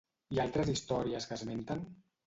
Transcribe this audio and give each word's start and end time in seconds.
I 0.37 0.39
altres 0.45 0.71
històries 0.73 1.29
que 1.31 1.41
esmenten? 1.41 1.89